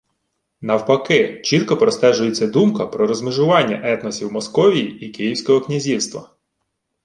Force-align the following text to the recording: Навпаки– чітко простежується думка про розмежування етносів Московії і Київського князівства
Навпаки– 0.61 1.41
чітко 1.45 1.77
простежується 1.77 2.47
думка 2.47 2.87
про 2.87 3.07
розмежування 3.07 3.81
етносів 3.83 4.31
Московії 4.31 4.99
і 5.05 5.09
Київського 5.09 5.61
князівства 5.61 6.29